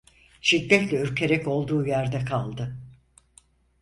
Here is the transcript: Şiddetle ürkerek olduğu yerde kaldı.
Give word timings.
Şiddetle 0.41 0.97
ürkerek 0.97 1.47
olduğu 1.47 1.85
yerde 1.85 2.25
kaldı. 2.25 2.75